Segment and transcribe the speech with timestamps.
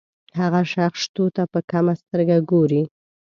[0.39, 2.83] هغه شخص شتو ته په کمه سترګه ګوري.